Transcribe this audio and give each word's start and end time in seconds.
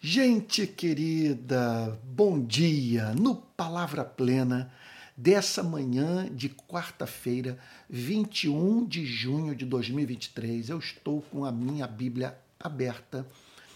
Gente 0.00 0.64
querida, 0.64 2.00
bom 2.04 2.40
dia! 2.40 3.12
No 3.14 3.34
Palavra 3.34 4.04
Plena 4.04 4.72
dessa 5.16 5.60
manhã 5.60 6.32
de 6.32 6.48
quarta-feira, 6.48 7.58
21 7.90 8.86
de 8.86 9.04
junho 9.04 9.56
de 9.56 9.66
2023, 9.66 10.68
eu 10.68 10.78
estou 10.78 11.20
com 11.20 11.44
a 11.44 11.50
minha 11.50 11.84
Bíblia 11.84 12.38
aberta 12.60 13.26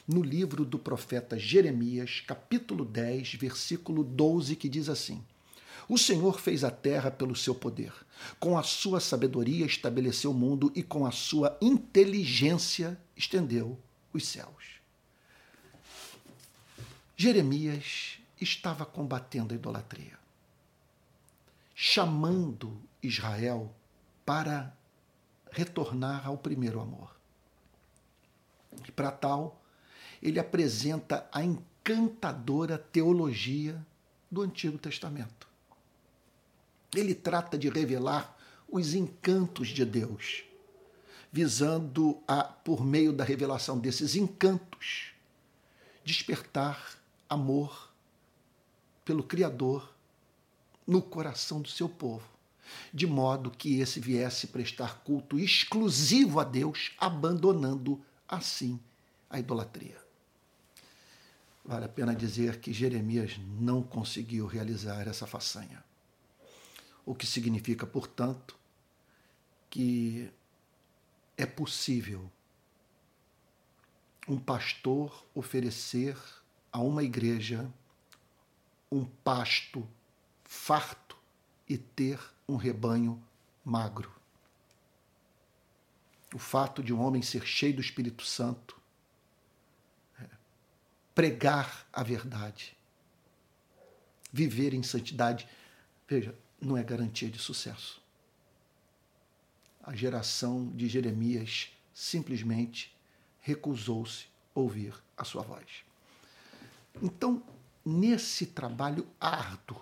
no 0.06 0.22
livro 0.22 0.64
do 0.64 0.78
profeta 0.78 1.36
Jeremias, 1.36 2.22
capítulo 2.24 2.84
10, 2.84 3.34
versículo 3.34 4.04
12, 4.04 4.54
que 4.54 4.68
diz 4.68 4.88
assim: 4.88 5.20
O 5.88 5.98
Senhor 5.98 6.38
fez 6.38 6.62
a 6.62 6.70
terra 6.70 7.10
pelo 7.10 7.34
seu 7.34 7.52
poder, 7.52 7.92
com 8.38 8.56
a 8.56 8.62
sua 8.62 9.00
sabedoria 9.00 9.66
estabeleceu 9.66 10.30
o 10.30 10.34
mundo 10.34 10.70
e 10.72 10.84
com 10.84 11.04
a 11.04 11.10
sua 11.10 11.58
inteligência 11.60 12.96
estendeu 13.16 13.76
os 14.14 14.24
céus. 14.24 14.71
Jeremias 17.16 18.18
estava 18.40 18.84
combatendo 18.84 19.52
a 19.52 19.56
idolatria, 19.56 20.18
chamando 21.74 22.80
Israel 23.02 23.72
para 24.24 24.74
retornar 25.50 26.26
ao 26.26 26.38
primeiro 26.38 26.80
amor. 26.80 27.14
E 28.86 28.90
para 28.90 29.10
tal, 29.10 29.60
ele 30.22 30.40
apresenta 30.40 31.28
a 31.30 31.44
encantadora 31.44 32.78
teologia 32.78 33.84
do 34.30 34.40
Antigo 34.40 34.78
Testamento. 34.78 35.46
Ele 36.94 37.14
trata 37.14 37.58
de 37.58 37.68
revelar 37.68 38.36
os 38.68 38.94
encantos 38.94 39.68
de 39.68 39.84
Deus, 39.84 40.44
visando 41.30 42.22
a, 42.26 42.42
por 42.42 42.84
meio 42.84 43.12
da 43.12 43.24
revelação 43.24 43.78
desses 43.78 44.16
encantos, 44.16 45.12
despertar 46.04 47.01
amor 47.32 47.92
pelo 49.04 49.22
Criador 49.22 49.92
no 50.86 51.00
coração 51.00 51.60
do 51.60 51.68
seu 51.68 51.88
povo, 51.88 52.28
de 52.92 53.06
modo 53.06 53.50
que 53.50 53.80
esse 53.80 53.98
viesse 53.98 54.48
prestar 54.48 55.00
culto 55.02 55.38
exclusivo 55.38 56.38
a 56.38 56.44
Deus, 56.44 56.92
abandonando 56.98 58.00
assim 58.28 58.78
a 59.28 59.38
idolatria. 59.38 60.00
Vale 61.64 61.84
a 61.84 61.88
pena 61.88 62.14
dizer 62.14 62.60
que 62.60 62.72
Jeremias 62.72 63.38
não 63.60 63.82
conseguiu 63.82 64.46
realizar 64.46 65.06
essa 65.06 65.26
façanha. 65.26 65.82
O 67.06 67.14
que 67.14 67.26
significa, 67.26 67.86
portanto, 67.86 68.56
que 69.70 70.30
é 71.36 71.46
possível 71.46 72.30
um 74.28 74.38
pastor 74.38 75.24
oferecer 75.34 76.16
a 76.72 76.80
uma 76.80 77.04
igreja 77.04 77.70
um 78.90 79.04
pasto 79.04 79.88
farto 80.44 81.16
e 81.68 81.78
ter 81.78 82.20
um 82.46 82.56
rebanho 82.56 83.22
magro. 83.64 84.12
O 86.34 86.38
fato 86.38 86.82
de 86.82 86.92
um 86.92 87.00
homem 87.00 87.22
ser 87.22 87.46
cheio 87.46 87.74
do 87.74 87.80
Espírito 87.80 88.24
Santo, 88.24 88.78
é, 90.20 90.26
pregar 91.14 91.86
a 91.92 92.02
verdade, 92.02 92.76
viver 94.30 94.74
em 94.74 94.82
santidade, 94.82 95.48
veja, 96.06 96.34
não 96.60 96.76
é 96.76 96.82
garantia 96.82 97.30
de 97.30 97.38
sucesso. 97.38 98.02
A 99.82 99.94
geração 99.94 100.70
de 100.74 100.88
Jeremias 100.88 101.70
simplesmente 101.94 102.94
recusou-se 103.40 104.26
ouvir 104.54 104.94
a 105.16 105.24
sua 105.24 105.42
voz. 105.42 105.91
Então, 107.00 107.42
nesse 107.84 108.46
trabalho 108.46 109.06
árduo 109.20 109.80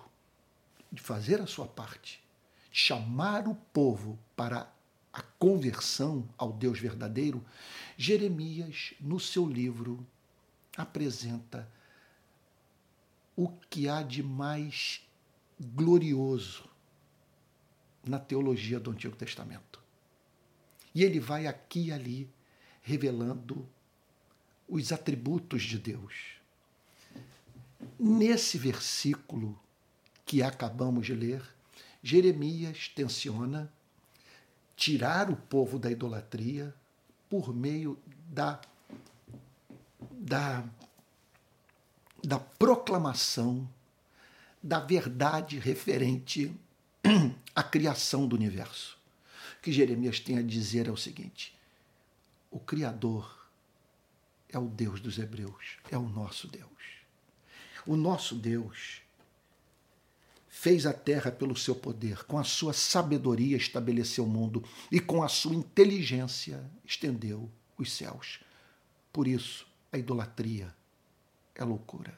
de 0.91 1.01
fazer 1.01 1.41
a 1.41 1.47
sua 1.47 1.67
parte, 1.67 2.23
chamar 2.71 3.47
o 3.47 3.55
povo 3.55 4.17
para 4.35 4.71
a 5.13 5.21
conversão 5.21 6.27
ao 6.37 6.53
Deus 6.53 6.79
verdadeiro, 6.79 7.43
Jeremias, 7.97 8.93
no 8.99 9.19
seu 9.19 9.45
livro, 9.45 10.05
apresenta 10.77 11.69
o 13.35 13.49
que 13.69 13.89
há 13.89 14.01
de 14.01 14.23
mais 14.23 15.05
glorioso 15.59 16.69
na 18.03 18.19
teologia 18.19 18.79
do 18.79 18.91
Antigo 18.91 19.15
Testamento. 19.15 19.81
E 20.93 21.03
ele 21.03 21.19
vai 21.19 21.45
aqui 21.45 21.87
e 21.87 21.91
ali 21.91 22.29
revelando 22.81 23.67
os 24.67 24.91
atributos 24.91 25.63
de 25.63 25.77
Deus 25.77 26.40
Nesse 28.03 28.57
versículo 28.57 29.61
que 30.25 30.41
acabamos 30.41 31.05
de 31.05 31.13
ler, 31.13 31.43
Jeremias 32.01 32.87
tensiona 32.87 33.71
tirar 34.75 35.29
o 35.29 35.35
povo 35.35 35.77
da 35.77 35.91
idolatria 35.91 36.73
por 37.29 37.53
meio 37.53 37.99
da, 38.27 38.59
da, 39.99 40.67
da 42.23 42.39
proclamação 42.39 43.69
da 44.63 44.79
verdade 44.79 45.59
referente 45.59 46.51
à 47.55 47.61
criação 47.61 48.27
do 48.27 48.35
universo. 48.35 48.97
O 49.59 49.61
que 49.61 49.71
Jeremias 49.71 50.19
tem 50.19 50.39
a 50.39 50.41
dizer 50.41 50.87
é 50.87 50.91
o 50.91 50.97
seguinte: 50.97 51.55
o 52.49 52.59
Criador 52.59 53.47
é 54.49 54.57
o 54.57 54.67
Deus 54.67 54.99
dos 54.99 55.19
Hebreus, 55.19 55.77
é 55.91 55.97
o 55.99 56.09
nosso 56.09 56.47
Deus. 56.47 57.00
O 57.85 57.95
nosso 57.95 58.35
Deus 58.35 59.01
fez 60.47 60.85
a 60.85 60.93
terra 60.93 61.31
pelo 61.31 61.55
seu 61.55 61.73
poder, 61.73 62.23
com 62.25 62.37
a 62.37 62.43
sua 62.43 62.73
sabedoria 62.73 63.57
estabeleceu 63.57 64.25
o 64.25 64.29
mundo 64.29 64.63
e 64.91 64.99
com 64.99 65.23
a 65.23 65.27
sua 65.27 65.55
inteligência 65.55 66.63
estendeu 66.85 67.49
os 67.77 67.91
céus. 67.91 68.41
Por 69.11 69.27
isso, 69.27 69.65
a 69.91 69.97
idolatria 69.97 70.73
é 71.55 71.63
loucura. 71.63 72.17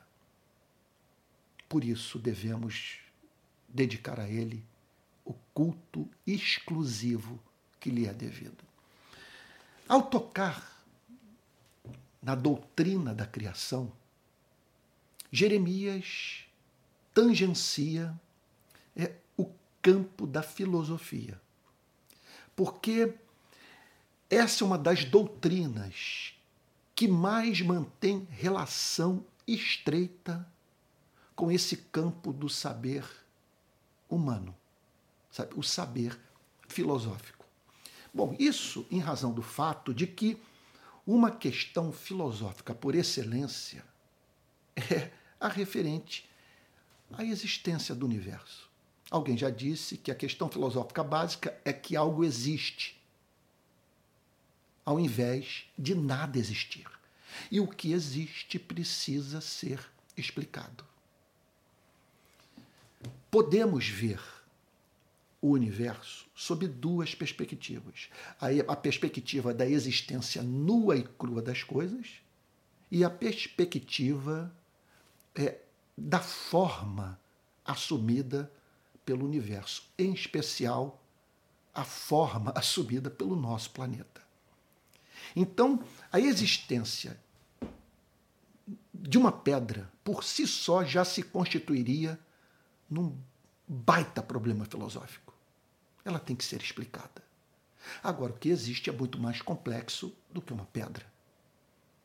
Por 1.70 1.84
isso, 1.84 2.20
devemos 2.20 3.00
dedicar 3.70 4.20
a 4.20 4.28
Ele 4.28 4.64
o 5.24 5.34
culto 5.54 6.10
exclusivo 6.28 7.40
que 7.80 7.90
lhe 7.90 8.06
é 8.06 8.14
devido. 8.14 8.64
Ao 9.88 10.02
tocar 10.04 10.84
na 12.22 12.36
doutrina 12.36 13.14
da 13.14 13.26
criação, 13.26 13.92
Jeremias 15.36 16.46
tangencia 17.12 18.14
é, 18.96 19.16
o 19.36 19.50
campo 19.82 20.28
da 20.28 20.44
filosofia. 20.44 21.42
Porque 22.56 23.16
essa 24.30 24.64
é 24.64 24.68
uma 24.68 24.78
das 24.78 25.04
doutrinas 25.04 26.36
que 26.94 27.08
mais 27.08 27.62
mantém 27.62 28.28
relação 28.30 29.26
estreita 29.48 30.48
com 31.36 31.52
esse 31.52 31.78
campo 31.78 32.32
do 32.32 32.48
saber 32.48 33.04
humano, 34.08 34.56
sabe? 35.32 35.56
o 35.56 35.64
saber 35.64 36.16
filosófico. 36.68 37.44
Bom, 38.14 38.36
isso 38.38 38.86
em 38.92 39.00
razão 39.00 39.34
do 39.34 39.42
fato 39.42 39.96
de 39.96 40.06
que 40.06 40.40
uma 41.08 41.32
questão 41.32 41.92
filosófica 41.92 42.76
por 42.76 42.94
excelência 42.94 43.84
é 44.76 45.23
a 45.44 45.50
referente 45.50 46.28
à 47.12 47.24
existência 47.24 47.94
do 47.94 48.06
universo. 48.06 48.70
Alguém 49.12 49.38
já 49.38 49.50
disse 49.50 49.98
que 49.98 50.10
a 50.10 50.16
questão 50.16 50.50
filosófica 50.50 51.04
básica 51.04 51.56
é 51.66 51.74
que 51.74 51.98
algo 51.98 52.24
existe, 52.24 52.98
ao 54.86 54.98
invés 54.98 55.66
de 55.78 55.94
nada 55.94 56.40
existir. 56.40 56.88
E 57.52 57.60
o 57.60 57.68
que 57.68 57.92
existe 57.92 58.58
precisa 58.58 59.42
ser 59.42 59.80
explicado. 60.16 60.86
Podemos 63.30 63.88
ver 63.88 64.22
o 65.42 65.50
universo 65.50 66.26
sob 66.34 66.68
duas 66.68 67.14
perspectivas: 67.14 68.10
a, 68.40 68.76
perspectiva 68.78 69.54
da 69.54 69.68
existência 69.68 70.42
nua 70.42 70.96
e 70.96 71.04
crua 71.04 71.42
das 71.42 71.64
coisas 71.64 72.08
e 72.90 73.04
a 73.04 73.10
perspectiva 73.10 74.54
é, 75.36 75.60
da 75.98 76.20
forma 76.20 77.20
assumida 77.66 78.52
pelo 79.06 79.26
universo, 79.26 79.90
em 79.98 80.14
especial 80.14 81.02
a 81.74 81.84
forma 81.84 82.52
assumida 82.56 83.10
pelo 83.10 83.36
nosso 83.36 83.72
planeta. 83.72 84.22
Então, 85.36 85.84
a 86.12 86.20
existência 86.20 87.20
de 88.94 89.18
uma 89.18 89.32
pedra 89.32 89.92
por 90.04 90.24
si 90.24 90.46
só 90.48 90.84
já 90.84 91.04
se 91.04 91.24
constituiria 91.24 92.20
num 92.90 93.18
baita 93.68 94.22
problema 94.22 94.66
filosófico. 94.66 95.34
Ela 96.06 96.20
tem 96.20 96.36
que 96.36 96.44
ser 96.44 96.62
explicada. 96.62 97.24
Agora, 98.02 98.32
o 98.32 98.38
que 98.38 98.50
existe 98.50 98.90
é 98.90 98.94
muito 98.94 99.20
mais 99.20 99.42
complexo 99.42 100.16
do 100.32 100.42
que 100.42 100.54
uma 100.54 100.66
pedra. 100.66 101.06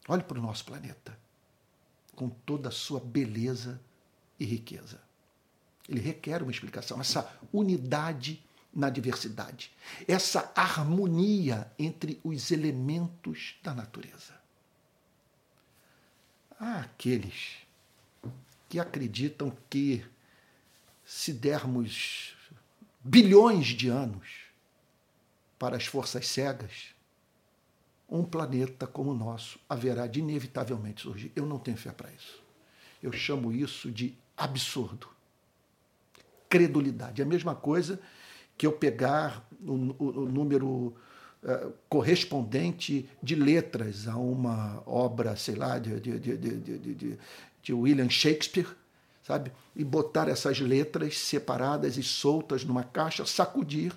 Olhe 0.08 0.22
para 0.22 0.38
o 0.38 0.42
nosso 0.42 0.64
planeta 0.64 1.18
com 2.18 2.28
toda 2.28 2.68
a 2.68 2.72
sua 2.72 2.98
beleza 2.98 3.80
e 4.40 4.44
riqueza. 4.44 5.00
Ele 5.88 6.00
requer 6.00 6.42
uma 6.42 6.50
explicação, 6.50 7.00
essa 7.00 7.32
unidade 7.52 8.44
na 8.74 8.90
diversidade, 8.90 9.70
essa 10.08 10.50
harmonia 10.56 11.70
entre 11.78 12.20
os 12.24 12.50
elementos 12.50 13.54
da 13.62 13.72
natureza. 13.72 14.34
Há 16.58 16.80
aqueles 16.80 17.58
que 18.68 18.80
acreditam 18.80 19.56
que 19.70 20.04
se 21.04 21.32
dermos 21.32 22.36
bilhões 22.98 23.68
de 23.68 23.88
anos 23.88 24.26
para 25.56 25.76
as 25.76 25.86
forças 25.86 26.26
cegas, 26.26 26.96
um 28.08 28.24
planeta 28.24 28.86
como 28.86 29.10
o 29.10 29.14
nosso 29.14 29.58
haverá 29.68 30.06
de 30.06 30.20
inevitavelmente 30.20 31.02
surgir. 31.02 31.30
Eu 31.36 31.44
não 31.44 31.58
tenho 31.58 31.76
fé 31.76 31.92
para 31.92 32.10
isso. 32.10 32.42
Eu 33.02 33.12
chamo 33.12 33.52
isso 33.52 33.90
de 33.90 34.14
absurdo. 34.36 35.08
Credulidade. 36.48 37.20
É 37.20 37.24
a 37.24 37.28
mesma 37.28 37.54
coisa 37.54 38.00
que 38.56 38.66
eu 38.66 38.72
pegar 38.72 39.46
o, 39.60 39.72
o, 39.98 40.04
o 40.22 40.28
número 40.28 40.68
uh, 40.68 41.72
correspondente 41.88 43.08
de 43.22 43.34
letras 43.34 44.08
a 44.08 44.16
uma 44.16 44.82
obra, 44.86 45.36
sei 45.36 45.54
lá, 45.54 45.78
de, 45.78 46.00
de, 46.00 46.18
de, 46.18 47.18
de 47.62 47.72
William 47.72 48.08
Shakespeare, 48.08 48.66
sabe? 49.22 49.52
E 49.76 49.84
botar 49.84 50.28
essas 50.28 50.58
letras 50.58 51.18
separadas 51.18 51.98
e 51.98 52.02
soltas 52.02 52.64
numa 52.64 52.82
caixa, 52.82 53.26
sacudir 53.26 53.92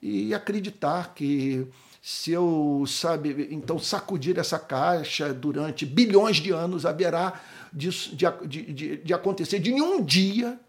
e 0.00 0.32
acreditar 0.32 1.14
que 1.14 1.66
se 2.06 2.32
eu, 2.32 2.84
sabe, 2.86 3.48
então 3.50 3.78
sacudir 3.78 4.38
essa 4.38 4.58
caixa 4.58 5.32
durante 5.32 5.86
bilhões 5.86 6.36
de 6.36 6.50
anos, 6.50 6.84
haverá 6.84 7.40
de, 7.72 7.88
de, 7.88 8.72
de, 8.74 8.96
de 8.98 9.14
acontecer 9.14 9.58
de 9.58 9.72
nenhum 9.72 10.04
dia 10.04 10.60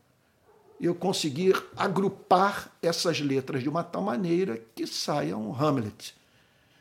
eu 0.79 0.95
conseguir 0.95 1.61
agrupar 1.75 2.71
essas 2.81 3.19
letras 3.19 3.61
de 3.61 3.67
uma 3.67 3.83
tal 3.83 4.01
maneira 4.01 4.63
que 4.73 4.87
saia 4.87 5.35
um 5.35 5.53
Hamlet, 5.53 6.15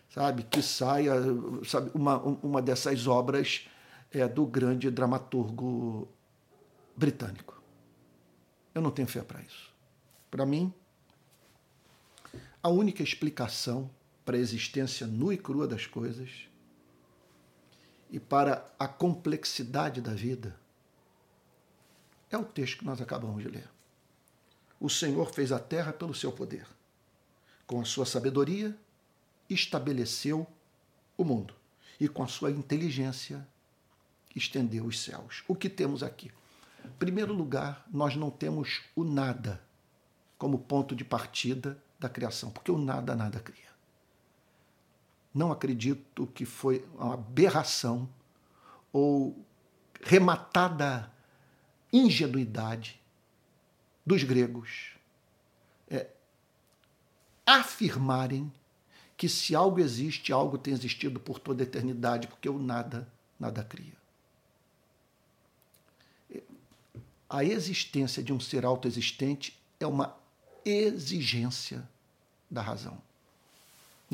sabe? 0.08 0.44
Que 0.44 0.62
saia 0.62 1.14
sabe, 1.66 1.90
uma, 1.92 2.18
uma 2.18 2.62
dessas 2.62 3.08
obras 3.08 3.68
é, 4.12 4.28
do 4.28 4.46
grande 4.46 4.88
dramaturgo 4.88 6.06
britânico. 6.96 7.60
Eu 8.72 8.82
não 8.82 8.92
tenho 8.92 9.08
fé 9.08 9.22
para 9.22 9.40
isso. 9.40 9.74
Para 10.30 10.46
mim, 10.46 10.72
a 12.62 12.68
única 12.68 13.02
explicação 13.02 13.90
para 14.24 14.36
a 14.36 14.40
existência 14.40 15.06
nua 15.06 15.34
e 15.34 15.38
crua 15.38 15.66
das 15.66 15.86
coisas 15.86 16.48
e 18.10 18.20
para 18.20 18.72
a 18.78 18.86
complexidade 18.86 20.00
da 20.00 20.14
vida 20.14 20.56
é 22.30 22.38
o 22.38 22.44
texto 22.44 22.78
que 22.78 22.84
nós 22.84 23.00
acabamos 23.00 23.42
de 23.42 23.48
ler. 23.48 23.68
O 24.80 24.90
Senhor 24.90 25.32
fez 25.32 25.50
a 25.52 25.58
terra 25.58 25.92
pelo 25.92 26.14
seu 26.14 26.30
poder. 26.30 26.66
Com 27.66 27.80
a 27.80 27.84
sua 27.84 28.04
sabedoria, 28.04 28.76
estabeleceu 29.48 30.46
o 31.16 31.24
mundo. 31.24 31.54
E 31.98 32.08
com 32.08 32.22
a 32.22 32.28
sua 32.28 32.50
inteligência, 32.50 33.46
estendeu 34.34 34.84
os 34.84 35.00
céus. 35.00 35.42
O 35.48 35.54
que 35.54 35.68
temos 35.68 36.02
aqui? 36.02 36.30
Em 36.84 36.90
primeiro 36.98 37.32
lugar, 37.32 37.86
nós 37.90 38.14
não 38.16 38.30
temos 38.30 38.82
o 38.94 39.04
nada 39.04 39.62
como 40.36 40.58
ponto 40.58 40.94
de 40.94 41.04
partida 41.04 41.82
da 41.98 42.08
criação, 42.08 42.50
porque 42.50 42.70
o 42.70 42.78
nada 42.78 43.14
nada 43.14 43.40
cria. 43.40 43.73
Não 45.34 45.50
acredito 45.50 46.26
que 46.28 46.44
foi 46.44 46.86
uma 46.94 47.14
aberração 47.14 48.08
ou 48.92 49.36
rematada 50.00 51.12
ingenuidade 51.92 53.00
dos 54.06 54.22
gregos 54.22 54.92
é, 55.88 56.08
afirmarem 57.46 58.52
que 59.16 59.28
se 59.28 59.54
algo 59.54 59.80
existe, 59.80 60.32
algo 60.32 60.58
tem 60.58 60.72
existido 60.74 61.20
por 61.20 61.38
toda 61.38 61.62
a 61.62 61.66
eternidade, 61.66 62.26
porque 62.26 62.48
o 62.48 62.58
nada, 62.58 63.08
nada 63.38 63.64
cria. 63.64 63.94
A 67.28 67.44
existência 67.44 68.22
de 68.22 68.32
um 68.32 68.38
ser 68.38 68.64
autoexistente 68.64 69.58
é 69.80 69.86
uma 69.86 70.16
exigência 70.64 71.88
da 72.50 72.62
razão. 72.62 73.00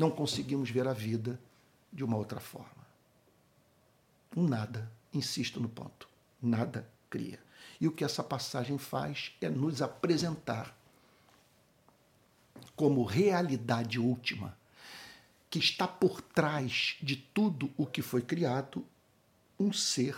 Não 0.01 0.09
conseguimos 0.09 0.71
ver 0.71 0.87
a 0.87 0.93
vida 0.93 1.39
de 1.93 2.03
uma 2.03 2.17
outra 2.17 2.39
forma. 2.39 2.87
Nada, 4.35 4.91
insisto 5.13 5.59
no 5.59 5.69
ponto, 5.69 6.09
nada 6.41 6.89
cria. 7.07 7.39
E 7.79 7.87
o 7.87 7.91
que 7.91 8.03
essa 8.03 8.23
passagem 8.23 8.79
faz 8.79 9.31
é 9.39 9.47
nos 9.47 9.79
apresentar 9.79 10.75
como 12.75 13.03
realidade 13.03 13.99
última 13.99 14.57
que 15.51 15.59
está 15.59 15.87
por 15.87 16.19
trás 16.19 16.97
de 16.99 17.15
tudo 17.15 17.71
o 17.77 17.85
que 17.85 18.01
foi 18.01 18.23
criado 18.23 18.83
um 19.59 19.71
ser 19.71 20.17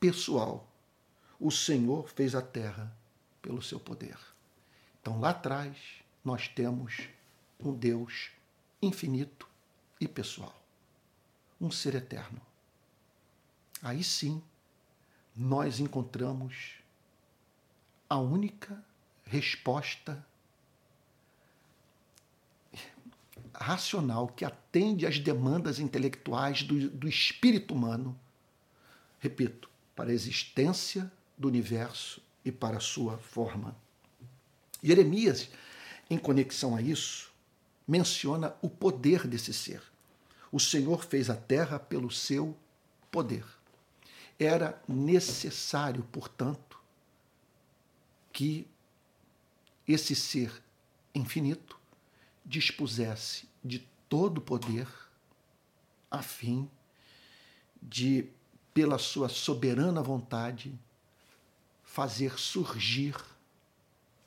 pessoal. 0.00 0.68
O 1.38 1.52
Senhor 1.52 2.08
fez 2.08 2.34
a 2.34 2.42
terra 2.42 2.92
pelo 3.40 3.62
seu 3.62 3.78
poder. 3.78 4.18
Então 5.00 5.20
lá 5.20 5.30
atrás 5.30 5.76
nós 6.24 6.48
temos 6.48 7.02
um 7.60 7.72
Deus 7.72 8.34
infinito 8.84 9.48
e 10.00 10.06
pessoal, 10.06 10.54
um 11.60 11.70
ser 11.70 11.94
eterno. 11.94 12.40
Aí 13.82 14.02
sim, 14.02 14.42
nós 15.34 15.80
encontramos 15.80 16.74
a 18.08 18.18
única 18.18 18.82
resposta 19.24 20.24
racional 23.54 24.28
que 24.28 24.44
atende 24.44 25.06
às 25.06 25.18
demandas 25.18 25.78
intelectuais 25.78 26.62
do, 26.62 26.88
do 26.90 27.08
espírito 27.08 27.74
humano, 27.74 28.18
repito, 29.18 29.68
para 29.94 30.10
a 30.10 30.14
existência 30.14 31.10
do 31.36 31.48
universo 31.48 32.22
e 32.44 32.50
para 32.52 32.76
a 32.76 32.80
sua 32.80 33.18
forma. 33.18 33.76
Jeremias, 34.82 35.48
em 36.10 36.18
conexão 36.18 36.76
a 36.76 36.82
isso, 36.82 37.32
menciona 37.86 38.54
o 38.62 38.68
poder 38.68 39.26
desse 39.26 39.52
ser. 39.52 39.82
O 40.50 40.60
Senhor 40.60 41.04
fez 41.04 41.28
a 41.28 41.36
terra 41.36 41.78
pelo 41.78 42.10
seu 42.10 42.56
poder. 43.10 43.44
Era 44.38 44.80
necessário, 44.88 46.02
portanto, 46.10 46.80
que 48.32 48.66
esse 49.86 50.14
ser 50.14 50.62
infinito 51.14 51.78
dispusesse 52.44 53.48
de 53.64 53.80
todo 54.08 54.38
o 54.38 54.40
poder 54.40 54.88
a 56.10 56.22
fim 56.22 56.70
de, 57.82 58.28
pela 58.72 58.98
sua 58.98 59.28
soberana 59.28 60.02
vontade, 60.02 60.78
fazer 61.82 62.38
surgir 62.38 63.14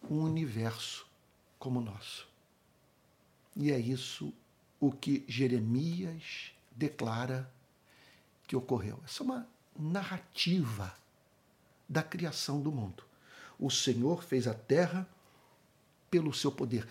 um 0.09 0.21
universo 0.23 1.07
como 1.57 1.79
o 1.79 1.83
nosso. 1.83 2.26
E 3.57 3.71
é 3.71 3.79
isso 3.79 4.31
o 4.79 4.91
que 4.91 5.25
Jeremias 5.27 6.51
declara 6.75 7.51
que 8.45 8.55
ocorreu. 8.55 8.99
Essa 9.03 9.23
é 9.23 9.25
uma 9.25 9.47
narrativa 9.77 10.95
da 11.89 12.03
criação 12.03 12.61
do 12.61 12.71
mundo. 12.71 13.03
O 13.59 13.71
Senhor 13.71 14.23
fez 14.23 14.47
a 14.47 14.53
terra 14.53 15.09
pelo 16.11 16.31
seu 16.33 16.51
poder. 16.51 16.87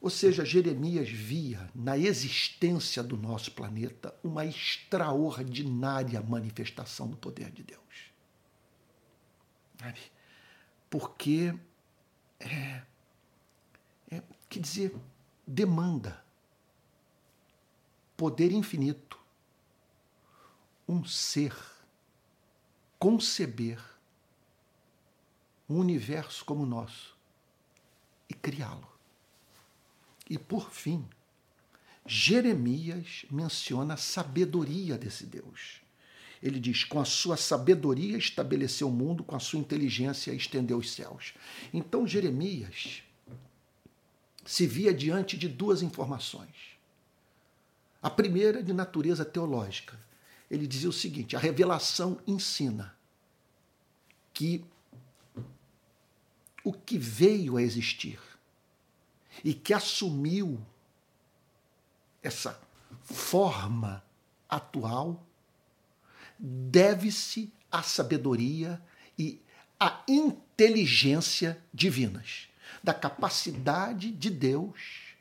Ou 0.00 0.10
seja, 0.10 0.44
Jeremias 0.44 1.08
via 1.08 1.70
na 1.72 1.96
existência 1.96 3.02
do 3.02 3.16
nosso 3.16 3.52
planeta 3.52 4.14
uma 4.22 4.44
extraordinária 4.44 6.20
manifestação 6.20 7.08
do 7.08 7.16
poder 7.16 7.50
de 7.52 7.62
Deus. 7.62 7.78
Porque, 10.90 11.54
é, 12.40 12.82
é, 14.10 14.22
quer 14.48 14.60
dizer, 14.60 14.94
demanda 15.48 16.22
poder 18.16 18.52
infinito, 18.52 19.18
um 20.86 21.04
ser 21.04 21.56
conceber 22.98 23.82
um 25.68 25.78
universo 25.78 26.44
como 26.44 26.64
o 26.64 26.66
nosso 26.66 27.16
e 28.28 28.34
criá-lo. 28.34 28.86
E 30.28 30.38
por 30.38 30.70
fim, 30.70 31.08
Jeremias 32.04 33.24
menciona 33.30 33.94
a 33.94 33.98
sabedoria 33.98 34.98
desse 34.98 35.24
Deus. 35.24 35.80
Ele 36.42 36.60
diz: 36.60 36.84
com 36.84 37.00
a 37.00 37.04
sua 37.04 37.36
sabedoria 37.36 38.18
estabeleceu 38.18 38.88
o 38.88 38.92
mundo, 38.92 39.24
com 39.24 39.36
a 39.36 39.40
sua 39.40 39.58
inteligência 39.58 40.32
estendeu 40.32 40.76
os 40.76 40.90
céus. 40.90 41.32
Então 41.72 42.06
Jeremias 42.06 43.02
se 44.48 44.66
via 44.66 44.94
diante 44.94 45.36
de 45.36 45.46
duas 45.46 45.82
informações. 45.82 46.78
A 48.02 48.08
primeira 48.08 48.62
de 48.62 48.72
natureza 48.72 49.22
teológica. 49.22 50.00
Ele 50.50 50.66
dizia 50.66 50.88
o 50.88 50.92
seguinte: 50.92 51.36
a 51.36 51.38
revelação 51.38 52.18
ensina 52.26 52.96
que 54.32 54.64
o 56.64 56.72
que 56.72 56.96
veio 56.96 57.58
a 57.58 57.62
existir 57.62 58.18
e 59.44 59.52
que 59.52 59.74
assumiu 59.74 60.58
essa 62.22 62.58
forma 63.02 64.02
atual 64.48 65.22
deve-se 66.38 67.52
à 67.70 67.82
sabedoria 67.82 68.82
e 69.18 69.42
à 69.78 70.02
inteligência 70.08 71.62
divinas, 71.72 72.48
da 72.82 72.94
capacidade 72.94 74.10
de 74.10 74.30
Deus 74.30 75.14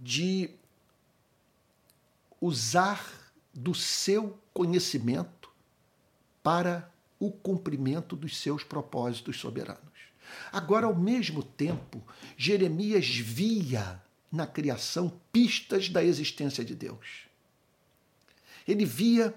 de 0.00 0.50
usar 2.40 3.32
do 3.52 3.74
seu 3.74 4.38
conhecimento 4.54 5.50
para 6.42 6.90
o 7.18 7.30
cumprimento 7.30 8.16
dos 8.16 8.38
seus 8.38 8.64
propósitos 8.64 9.38
soberanos. 9.38 9.80
Agora, 10.50 10.86
ao 10.86 10.94
mesmo 10.94 11.42
tempo, 11.42 12.02
Jeremias 12.36 13.06
via 13.06 14.00
na 14.32 14.46
criação 14.46 15.20
pistas 15.32 15.88
da 15.88 16.02
existência 16.02 16.64
de 16.64 16.74
Deus. 16.74 17.26
Ele 18.66 18.84
via 18.84 19.34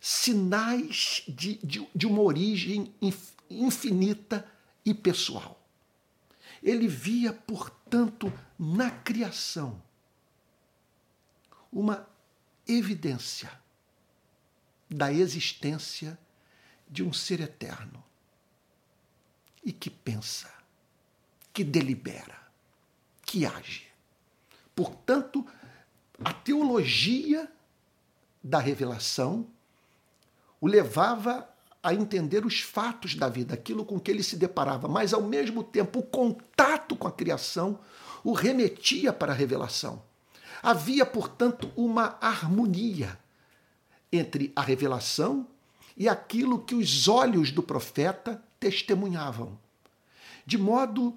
sinais 0.00 1.22
de, 1.28 1.58
de, 1.64 1.86
de 1.94 2.06
uma 2.06 2.20
origem 2.20 2.92
infinita 3.48 4.44
e 4.84 4.92
pessoal. 4.92 5.61
Ele 6.62 6.86
via, 6.86 7.32
portanto, 7.32 8.32
na 8.58 8.90
criação 8.90 9.82
uma 11.72 12.08
evidência 12.66 13.50
da 14.88 15.12
existência 15.12 16.18
de 16.88 17.02
um 17.02 17.12
ser 17.12 17.40
eterno 17.40 18.04
e 19.64 19.72
que 19.72 19.88
pensa, 19.88 20.52
que 21.52 21.64
delibera, 21.64 22.38
que 23.22 23.46
age. 23.46 23.88
Portanto, 24.74 25.46
a 26.24 26.32
teologia 26.32 27.50
da 28.42 28.58
revelação 28.58 29.48
o 30.60 30.66
levava 30.66 31.51
a 31.82 31.92
entender 31.92 32.46
os 32.46 32.60
fatos 32.60 33.14
da 33.14 33.28
vida, 33.28 33.54
aquilo 33.54 33.84
com 33.84 33.98
que 33.98 34.10
ele 34.10 34.22
se 34.22 34.36
deparava, 34.36 34.86
mas 34.86 35.12
ao 35.12 35.22
mesmo 35.22 35.64
tempo 35.64 35.98
o 35.98 36.02
contato 36.02 36.94
com 36.94 37.08
a 37.08 37.12
criação 37.12 37.78
o 38.22 38.32
remetia 38.32 39.12
para 39.12 39.32
a 39.32 39.34
revelação. 39.34 40.02
Havia, 40.62 41.04
portanto, 41.04 41.72
uma 41.74 42.16
harmonia 42.20 43.18
entre 44.12 44.52
a 44.54 44.62
revelação 44.62 45.46
e 45.96 46.08
aquilo 46.08 46.60
que 46.60 46.74
os 46.74 47.08
olhos 47.08 47.50
do 47.50 47.62
profeta 47.62 48.42
testemunhavam, 48.60 49.58
de 50.46 50.56
modo 50.56 51.16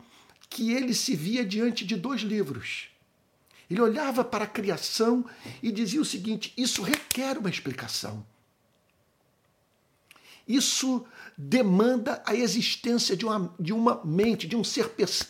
que 0.50 0.72
ele 0.72 0.94
se 0.94 1.16
via 1.16 1.46
diante 1.46 1.86
de 1.86 1.96
dois 1.96 2.22
livros. 2.22 2.90
Ele 3.70 3.82
olhava 3.82 4.24
para 4.24 4.46
a 4.46 4.48
criação 4.48 5.26
e 5.62 5.72
dizia 5.72 6.02
o 6.02 6.06
seguinte: 6.06 6.54
isso 6.58 6.82
requer 6.82 7.38
uma 7.38 7.50
explicação. 7.50 8.26
Isso 10.48 11.06
demanda 11.38 12.22
a 12.26 12.36
existência 12.36 13.16
de 13.16 13.26
uma, 13.26 13.54
de 13.60 13.74
uma 13.74 14.02
mente, 14.04 14.48
de 14.48 14.56
um 14.56 14.64
ser 14.64 14.90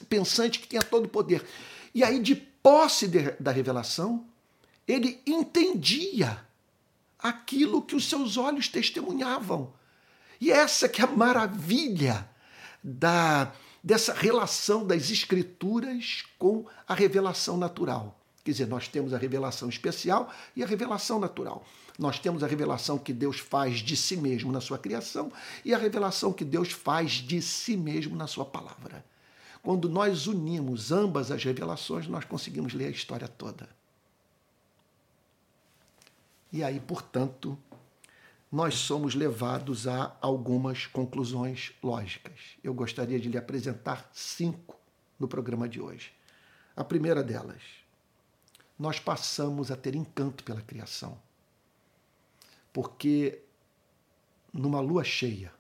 pensante 0.09 0.59
que 0.59 0.67
tenha 0.67 0.83
todo 0.83 1.05
o 1.05 1.09
poder. 1.09 1.45
E 1.93 2.03
aí, 2.03 2.19
de 2.19 2.35
posse 2.35 3.07
de, 3.07 3.31
da 3.39 3.51
revelação, 3.51 4.25
ele 4.87 5.21
entendia 5.25 6.45
aquilo 7.17 7.81
que 7.81 7.95
os 7.95 8.07
seus 8.07 8.37
olhos 8.37 8.67
testemunhavam. 8.67 9.73
E 10.39 10.51
essa 10.51 10.87
que 10.89 11.01
é 11.01 11.05
a 11.05 11.07
maravilha 11.07 12.29
da, 12.83 13.51
dessa 13.83 14.13
relação 14.13 14.85
das 14.85 15.09
escrituras 15.09 16.23
com 16.37 16.65
a 16.87 16.93
revelação 16.93 17.57
natural. 17.57 18.19
Quer 18.43 18.51
dizer, 18.51 18.67
nós 18.67 18.87
temos 18.87 19.13
a 19.13 19.17
revelação 19.17 19.69
especial 19.69 20.31
e 20.55 20.63
a 20.63 20.67
revelação 20.67 21.19
natural. 21.19 21.65
Nós 21.97 22.19
temos 22.19 22.43
a 22.43 22.47
revelação 22.47 22.97
que 22.97 23.13
Deus 23.13 23.39
faz 23.39 23.79
de 23.79 23.95
si 23.95 24.17
mesmo 24.17 24.51
na 24.51 24.59
sua 24.59 24.77
criação 24.77 25.31
e 25.63 25.73
a 25.73 25.77
revelação 25.77 26.33
que 26.33 26.43
Deus 26.43 26.71
faz 26.71 27.13
de 27.13 27.41
si 27.41 27.77
mesmo 27.77 28.15
na 28.15 28.27
sua 28.27 28.45
palavra. 28.45 29.05
Quando 29.63 29.89
nós 29.89 30.27
unimos 30.27 30.91
ambas 30.91 31.31
as 31.31 31.43
revelações, 31.43 32.07
nós 32.07 32.25
conseguimos 32.25 32.73
ler 32.73 32.87
a 32.87 32.91
história 32.91 33.27
toda. 33.27 33.67
E 36.51 36.63
aí, 36.63 36.79
portanto, 36.79 37.57
nós 38.51 38.75
somos 38.75 39.15
levados 39.15 39.87
a 39.87 40.15
algumas 40.21 40.85
conclusões 40.85 41.73
lógicas. 41.81 42.39
Eu 42.63 42.73
gostaria 42.73 43.19
de 43.19 43.27
lhe 43.27 43.37
apresentar 43.37 44.09
cinco 44.13 44.77
no 45.19 45.27
programa 45.27 45.67
de 45.67 45.81
hoje. 45.81 46.13
A 46.75 46.83
primeira 46.83 47.23
delas, 47.23 47.61
nós 48.77 48.99
passamos 48.99 49.71
a 49.71 49.75
ter 49.75 49.95
encanto 49.95 50.43
pela 50.43 50.61
criação. 50.61 51.17
Porque 52.75 53.41
numa 54.51 54.81
lua 54.81 55.01
cheia, 55.01 55.53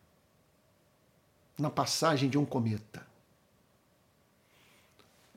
na 1.57 1.69
passagem 1.69 2.29
de 2.29 2.37
um 2.37 2.45
cometa, 2.45 3.07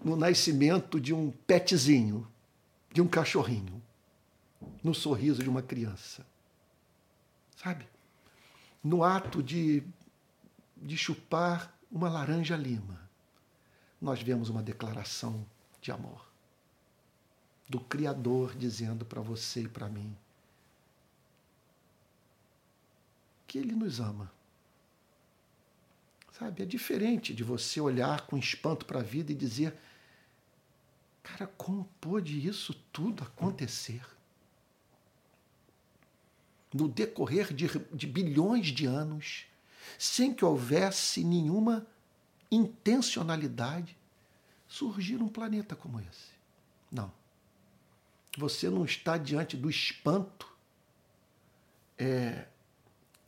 no 0.02 0.16
nascimento 0.16 1.00
de 1.00 1.14
um 1.14 1.30
petzinho, 1.30 2.26
de 2.92 3.00
um 3.00 3.06
cachorrinho, 3.06 3.80
no 4.82 4.92
sorriso 4.92 5.40
de 5.40 5.49
uma 5.49 5.62
criança. 5.62 6.26
Sabe? 7.54 7.88
No 8.82 9.04
ato 9.04 9.40
de, 9.40 9.85
de 10.76 10.97
chupar 10.97 11.73
uma 11.92 12.08
laranja 12.08 12.56
lima, 12.56 13.08
nós 14.02 14.20
vemos 14.20 14.49
uma 14.49 14.64
declaração 14.64 15.47
de 15.80 15.92
amor 15.92 16.28
do 17.68 17.78
Criador 17.78 18.56
dizendo 18.56 19.04
para 19.04 19.20
você 19.20 19.62
e 19.62 19.68
para 19.68 19.88
mim 19.88 20.16
que 23.49 23.59
Ele 23.59 23.75
nos 23.75 23.99
ama. 23.99 24.31
Sabe, 26.38 26.62
é 26.62 26.67
diferente 26.67 27.35
de 27.35 27.43
você 27.43 27.81
olhar 27.81 28.26
com 28.26 28.37
espanto 28.37 28.87
para 28.87 29.00
a 29.00 29.02
vida 29.02 29.33
e 29.33 29.35
dizer: 29.35 29.76
Cara, 31.23 31.49
como 31.57 31.88
pôde 32.00 32.47
isso 32.47 32.73
tudo 32.93 33.25
acontecer? 33.25 34.02
No 36.73 36.87
decorrer 36.87 37.52
de, 37.52 37.67
de 37.93 38.07
bilhões 38.07 38.67
de 38.67 38.87
anos, 38.87 39.47
sem 39.99 40.33
que 40.33 40.45
houvesse 40.45 41.25
nenhuma 41.25 41.87
intencionalidade, 42.50 43.97
surgir 44.69 45.21
um 45.21 45.28
planeta 45.28 45.75
como 45.75 45.99
esse. 46.00 46.31
Não. 46.93 47.11
Você 48.37 48.69
não 48.69 48.85
está 48.85 49.17
diante 49.17 49.57
do 49.57 49.69
espanto 49.69 50.47
é, 51.99 52.47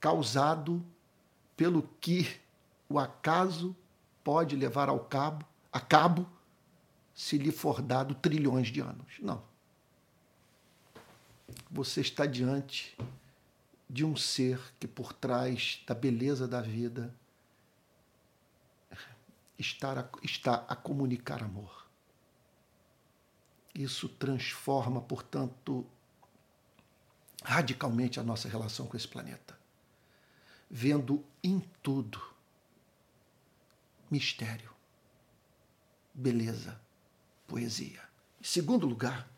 causado 0.01 0.85
pelo 1.57 1.83
que 2.01 2.41
o 2.89 2.99
acaso 2.99 3.77
pode 4.25 4.57
levar 4.57 4.89
ao 4.89 5.01
cabo, 5.01 5.47
a 5.73 5.79
cabo 5.79 6.27
se 7.15 7.37
lhe 7.37 7.53
for 7.53 7.83
dado 7.83 8.15
trilhões 8.15 8.69
de 8.69 8.81
anos. 8.81 9.19
Não. 9.21 9.43
Você 11.71 12.01
está 12.01 12.25
diante 12.25 12.97
de 13.89 14.05
um 14.05 14.17
ser 14.17 14.59
que, 14.81 14.89
por 14.89 15.13
trás 15.13 15.83
da 15.87 15.95
beleza 15.95 16.49
da 16.49 16.63
vida, 16.63 17.15
está 19.59 20.01
a, 20.01 20.09
está 20.23 20.65
a 20.67 20.75
comunicar 20.75 21.43
amor. 21.43 21.87
Isso 23.75 24.09
transforma, 24.09 25.01
portanto, 25.01 25.87
radicalmente 27.43 28.19
a 28.19 28.23
nossa 28.23 28.49
relação 28.49 28.87
com 28.87 28.97
esse 28.97 29.07
planeta. 29.07 29.60
Vendo 30.71 31.25
em 31.43 31.61
tudo 31.83 32.21
mistério, 34.11 34.71
beleza, 36.15 36.81
poesia. 37.47 38.01
Em 38.41 38.45
segundo 38.45 38.87
lugar, 38.87 39.29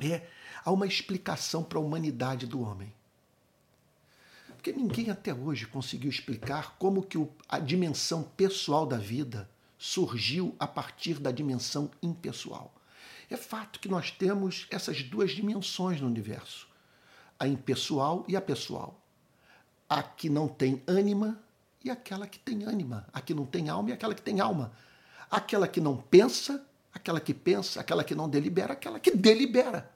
é 0.00 0.28
há 0.64 0.70
uma 0.70 0.86
explicação 0.86 1.64
para 1.64 1.78
a 1.78 1.82
humanidade 1.82 2.46
do 2.46 2.60
homem. 2.60 2.92
Porque 4.48 4.72
ninguém 4.72 5.10
até 5.10 5.32
hoje 5.32 5.66
conseguiu 5.66 6.10
explicar 6.10 6.76
como 6.78 7.02
que 7.02 7.16
a 7.48 7.58
dimensão 7.58 8.22
pessoal 8.22 8.86
da 8.86 8.98
vida 8.98 9.48
surgiu 9.78 10.54
a 10.58 10.66
partir 10.66 11.14
da 11.20 11.30
dimensão 11.30 11.90
impessoal. 12.02 12.74
É 13.30 13.36
fato 13.36 13.78
que 13.78 13.88
nós 13.88 14.10
temos 14.10 14.66
essas 14.70 15.02
duas 15.02 15.30
dimensões 15.30 16.00
no 16.00 16.06
universo: 16.06 16.68
a 17.38 17.46
impessoal 17.46 18.24
e 18.26 18.36
a 18.36 18.40
pessoal. 18.40 19.00
A 19.88 20.02
que 20.02 20.28
não 20.28 20.48
tem 20.48 20.82
ânima 20.86 21.38
e 21.84 21.90
aquela 21.90 22.26
que 22.26 22.38
tem 22.38 22.64
ânima. 22.64 23.06
A 23.12 23.20
que 23.20 23.32
não 23.32 23.46
tem 23.46 23.68
alma 23.68 23.90
e 23.90 23.92
aquela 23.92 24.14
que 24.14 24.22
tem 24.22 24.40
alma 24.40 24.72
aquela 25.30 25.68
que 25.68 25.80
não 25.80 25.96
pensa, 25.96 26.64
aquela 26.92 27.20
que 27.20 27.34
pensa, 27.34 27.80
aquela 27.80 28.02
que 28.02 28.14
não 28.14 28.28
delibera, 28.28 28.72
aquela 28.72 28.98
que 28.98 29.10
delibera. 29.10 29.90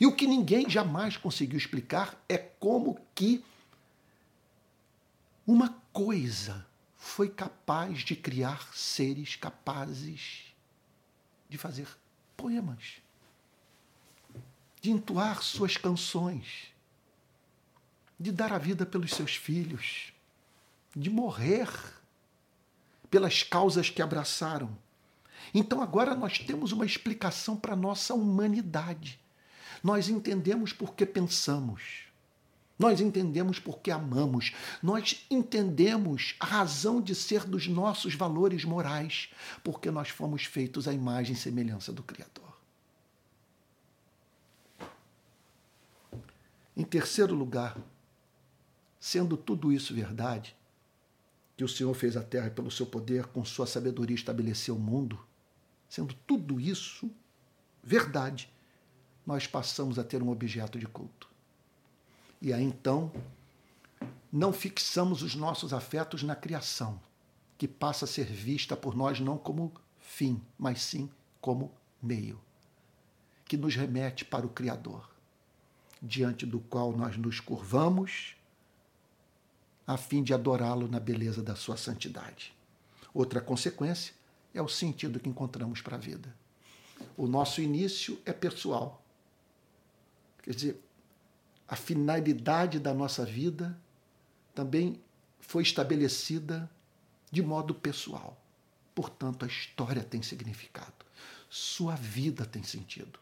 E 0.00 0.06
o 0.06 0.14
que 0.14 0.26
ninguém 0.26 0.68
jamais 0.70 1.16
conseguiu 1.16 1.58
explicar 1.58 2.18
é 2.28 2.38
como 2.38 2.98
que 3.14 3.44
uma 5.46 5.76
coisa 5.92 6.66
foi 6.96 7.28
capaz 7.28 8.00
de 8.00 8.16
criar 8.16 8.72
seres 8.74 9.36
capazes 9.36 10.54
de 11.48 11.58
fazer 11.58 11.86
poemas, 12.36 13.02
de 14.80 14.90
entoar 14.90 15.42
suas 15.42 15.76
canções, 15.76 16.71
de 18.22 18.30
dar 18.30 18.52
a 18.52 18.58
vida 18.58 18.86
pelos 18.86 19.10
seus 19.10 19.34
filhos, 19.34 20.12
de 20.94 21.10
morrer 21.10 21.68
pelas 23.10 23.42
causas 23.42 23.90
que 23.90 24.00
abraçaram. 24.00 24.70
Então 25.52 25.82
agora 25.82 26.14
nós 26.14 26.38
temos 26.38 26.70
uma 26.70 26.86
explicação 26.86 27.56
para 27.56 27.72
a 27.72 27.76
nossa 27.76 28.14
humanidade. 28.14 29.18
Nós 29.82 30.08
entendemos 30.08 30.72
por 30.72 30.94
que 30.94 31.04
pensamos. 31.04 32.04
Nós 32.78 33.00
entendemos 33.00 33.58
porque 33.58 33.90
amamos. 33.90 34.52
Nós 34.80 35.26
entendemos 35.28 36.36
a 36.38 36.46
razão 36.46 37.00
de 37.00 37.16
ser 37.16 37.44
dos 37.44 37.66
nossos 37.66 38.14
valores 38.14 38.64
morais, 38.64 39.30
porque 39.64 39.90
nós 39.90 40.08
fomos 40.08 40.44
feitos 40.44 40.86
à 40.86 40.92
imagem 40.92 41.34
e 41.34 41.38
semelhança 41.38 41.92
do 41.92 42.04
Criador. 42.04 42.52
Em 46.76 46.84
terceiro 46.84 47.34
lugar, 47.34 47.76
sendo 49.02 49.36
tudo 49.36 49.72
isso 49.72 49.92
verdade, 49.92 50.54
que 51.56 51.64
o 51.64 51.68
Senhor 51.68 51.92
fez 51.92 52.16
a 52.16 52.22
terra 52.22 52.48
pelo 52.48 52.70
seu 52.70 52.86
poder, 52.86 53.26
com 53.26 53.44
sua 53.44 53.66
sabedoria 53.66 54.14
estabeleceu 54.14 54.76
o 54.76 54.78
mundo, 54.78 55.18
sendo 55.88 56.14
tudo 56.24 56.60
isso 56.60 57.10
verdade, 57.82 58.48
nós 59.26 59.44
passamos 59.44 59.98
a 59.98 60.04
ter 60.04 60.22
um 60.22 60.30
objeto 60.30 60.78
de 60.78 60.86
culto. 60.86 61.28
E 62.40 62.52
aí 62.52 62.62
então, 62.62 63.10
não 64.30 64.52
fixamos 64.52 65.20
os 65.20 65.34
nossos 65.34 65.72
afetos 65.72 66.22
na 66.22 66.36
criação, 66.36 67.00
que 67.58 67.66
passa 67.66 68.04
a 68.04 68.08
ser 68.08 68.26
vista 68.26 68.76
por 68.76 68.94
nós 68.94 69.18
não 69.18 69.36
como 69.36 69.72
fim, 69.98 70.40
mas 70.56 70.80
sim 70.80 71.10
como 71.40 71.72
meio, 72.00 72.40
que 73.46 73.56
nos 73.56 73.74
remete 73.74 74.24
para 74.24 74.46
o 74.46 74.50
Criador, 74.50 75.10
diante 76.00 76.46
do 76.46 76.60
qual 76.60 76.92
nós 76.92 77.16
nos 77.16 77.40
curvamos 77.40 78.36
a 79.86 79.96
fim 79.96 80.22
de 80.22 80.32
adorá-lo 80.32 80.88
na 80.88 81.00
beleza 81.00 81.42
da 81.42 81.56
sua 81.56 81.76
santidade. 81.76 82.54
Outra 83.12 83.40
consequência 83.40 84.14
é 84.54 84.62
o 84.62 84.68
sentido 84.68 85.20
que 85.20 85.28
encontramos 85.28 85.80
para 85.80 85.96
a 85.96 86.00
vida. 86.00 86.34
O 87.16 87.26
nosso 87.26 87.60
início 87.60 88.20
é 88.24 88.32
pessoal. 88.32 89.02
Quer 90.42 90.54
dizer, 90.54 90.82
a 91.66 91.76
finalidade 91.76 92.78
da 92.78 92.92
nossa 92.92 93.24
vida 93.24 93.78
também 94.54 95.00
foi 95.40 95.62
estabelecida 95.62 96.70
de 97.30 97.42
modo 97.42 97.74
pessoal. 97.74 98.38
Portanto, 98.94 99.44
a 99.44 99.48
história 99.48 100.04
tem 100.04 100.22
significado. 100.22 100.92
Sua 101.48 101.94
vida 101.94 102.44
tem 102.44 102.62
sentido. 102.62 103.18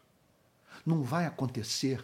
Não 0.85 1.01
vai 1.01 1.25
acontecer 1.25 2.03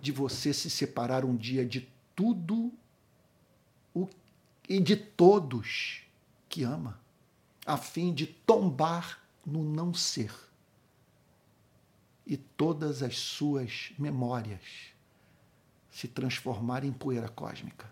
de 0.00 0.12
você 0.12 0.52
se 0.52 0.70
separar 0.70 1.24
um 1.24 1.36
dia 1.36 1.64
de 1.64 1.88
tudo 2.14 2.72
o, 3.94 4.08
e 4.68 4.80
de 4.80 4.96
todos 4.96 6.02
que 6.48 6.62
ama, 6.62 7.00
a 7.66 7.76
fim 7.76 8.12
de 8.12 8.26
tombar 8.26 9.22
no 9.44 9.62
não 9.62 9.92
ser 9.92 10.32
e 12.30 12.36
todas 12.36 13.02
as 13.02 13.18
suas 13.18 13.92
memórias 13.98 14.60
se 15.90 16.06
transformarem 16.06 16.90
em 16.90 16.92
poeira 16.92 17.28
cósmica. 17.28 17.90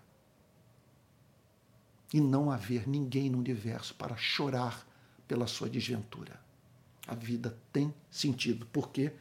E 2.15 2.21
não 2.21 2.49
haver 2.49 2.89
ninguém 2.89 3.29
no 3.29 3.39
universo 3.39 3.95
para 3.97 4.17
chorar 4.17 4.87
pela 5.27 5.49
sua 5.49 5.69
desventura. 5.69 6.41
A 7.07 7.17
vida 7.17 7.59
tem 7.73 7.93
sentido. 8.09 8.65
Por 8.67 8.91
quê? 8.91 9.13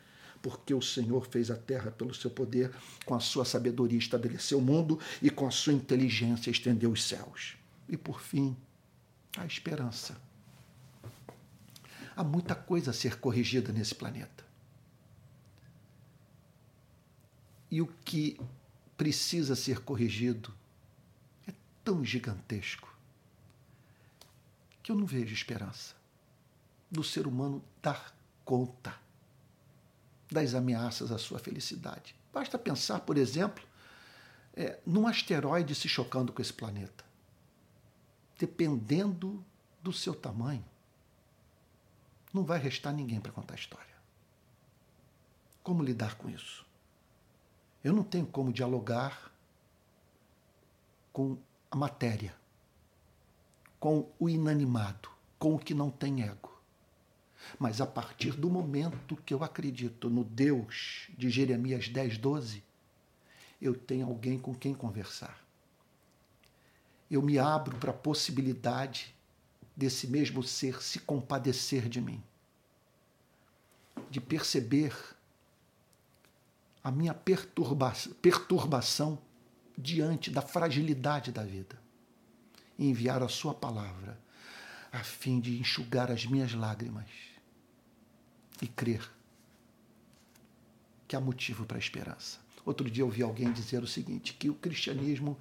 Porque 0.41 0.73
o 0.73 0.82
Senhor 0.82 1.26
fez 1.28 1.50
a 1.50 1.56
terra 1.56 1.91
pelo 1.91 2.13
seu 2.13 2.30
poder, 2.30 2.71
com 3.06 3.15
a 3.15 3.19
sua 3.19 3.45
sabedoria 3.45 3.97
estabeleceu 3.97 4.60
o 4.60 4.62
mundo 4.62 5.00
e 5.21 5.30
com 5.30 5.47
a 5.47 5.52
sua 5.52 5.73
inteligência 5.73 6.52
estendeu 6.52 6.91
os 6.91 7.04
céus. 7.04 7.58
E 7.89 7.97
por 7.97 8.21
fim, 8.21 8.56
a 9.38 9.45
esperança. 9.45 10.19
Há 12.15 12.23
muita 12.23 12.56
coisa 12.56 12.91
a 12.91 12.93
ser 12.93 13.19
corrigida 13.19 13.71
nesse 13.71 13.93
planeta. 13.93 14.45
E 17.69 17.82
o 17.82 17.88
que 18.04 18.39
precisa 18.97 19.56
ser 19.56 19.82
corrigido 19.82 20.54
é 21.47 21.54
tão 21.84 22.04
gigantesco 22.04 22.95
que 24.82 24.91
eu 24.91 24.95
não 24.95 25.06
vejo 25.06 25.34
esperança 25.34 25.95
do 26.89 27.04
ser 27.04 27.28
humano 27.28 27.62
dar 27.82 28.15
conta 28.45 29.07
das 30.31 30.53
ameaças 30.53 31.11
à 31.11 31.17
sua 31.17 31.39
felicidade. 31.39 32.15
Basta 32.33 32.57
pensar, 32.57 32.99
por 33.01 33.17
exemplo, 33.17 33.63
é, 34.53 34.79
num 34.85 35.07
asteroide 35.07 35.73
se 35.73 35.87
chocando 35.87 36.33
com 36.33 36.41
esse 36.41 36.53
planeta. 36.53 37.05
Dependendo 38.37 39.43
do 39.81 39.93
seu 39.93 40.13
tamanho, 40.13 40.65
não 42.33 42.43
vai 42.43 42.59
restar 42.59 42.93
ninguém 42.93 43.19
para 43.19 43.31
contar 43.31 43.53
a 43.53 43.57
história. 43.57 43.95
Como 45.63 45.83
lidar 45.83 46.15
com 46.15 46.29
isso? 46.29 46.65
Eu 47.83 47.93
não 47.93 48.03
tenho 48.03 48.25
como 48.25 48.51
dialogar 48.51 49.31
com 51.13 51.37
a 51.71 51.75
matéria, 51.75 52.35
com 53.79 54.11
o 54.19 54.29
inanimado, 54.29 55.09
com 55.39 55.55
o 55.55 55.59
que 55.59 55.73
não 55.73 55.89
tem 55.89 56.23
ego. 56.23 56.57
Mas 57.60 57.81
a 57.81 57.86
partir 57.86 58.31
do 58.31 58.49
momento 58.49 59.15
que 59.17 59.33
eu 59.33 59.43
acredito 59.43 60.10
no 60.10 60.23
Deus 60.23 61.07
de 61.17 61.29
Jeremias 61.29 61.88
10, 61.89 62.17
12, 62.17 62.63
eu 63.62 63.73
tenho 63.73 64.07
alguém 64.07 64.38
com 64.38 64.53
quem 64.53 64.73
conversar. 64.73 65.43
Eu 67.10 67.21
me 67.21 67.39
abro 67.39 67.77
para 67.77 67.91
a 67.91 67.93
possibilidade 67.93 69.15
desse 69.75 70.07
mesmo 70.07 70.43
ser 70.43 70.81
se 70.81 70.99
compadecer 70.99 71.88
de 71.88 72.01
mim, 72.01 72.21
de 74.10 74.19
perceber 74.19 74.95
a 76.83 76.91
minha 76.91 77.13
perturba 77.13 77.93
perturbação 78.21 79.19
diante 79.77 80.31
da 80.31 80.41
fragilidade 80.41 81.31
da 81.31 81.43
vida. 81.43 81.79
E 82.77 82.88
enviar 82.88 83.21
a 83.21 83.27
Sua 83.27 83.53
palavra 83.53 84.19
a 84.91 85.03
fim 85.03 85.39
de 85.39 85.60
enxugar 85.60 86.12
as 86.12 86.25
minhas 86.25 86.53
lágrimas 86.53 87.07
e 88.62 88.67
crer 88.67 89.10
que 91.08 91.15
há 91.15 91.22
motivo 91.22 91.65
para 91.65 91.78
a 91.78 91.80
esperança. 91.80 92.39
Outro 92.65 92.89
dia 92.89 93.02
eu 93.02 93.08
ouvi 93.08 93.24
alguém 93.24 93.52
dizer 93.52 93.82
o 93.82 93.88
seguinte: 93.88 94.34
que 94.34 94.50
o 94.50 94.54
cristianismo 94.54 95.38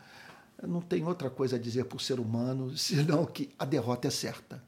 não 0.62 0.80
tem 0.80 1.04
outra 1.04 1.28
coisa 1.28 1.56
a 1.56 1.58
dizer 1.58 1.84
para 1.84 1.96
o 1.96 2.00
ser 2.00 2.20
humano 2.20 2.74
senão 2.78 3.26
que 3.26 3.50
a 3.58 3.64
derrota 3.64 4.08
é 4.08 4.10
certa. 4.10 4.62